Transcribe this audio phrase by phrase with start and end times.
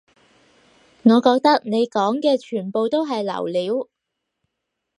[1.03, 3.87] 我覺得你講嘅全部都係流料